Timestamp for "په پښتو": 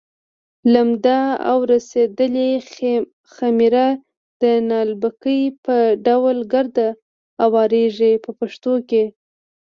8.23-8.73